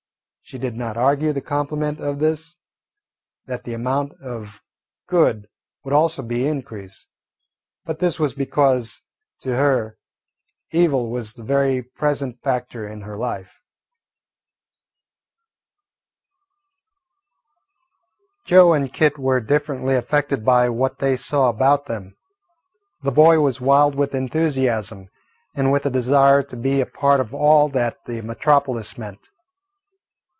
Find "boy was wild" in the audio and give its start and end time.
23.11-23.95